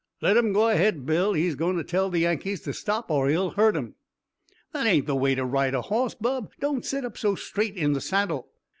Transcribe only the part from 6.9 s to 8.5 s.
up so straight in the saddle."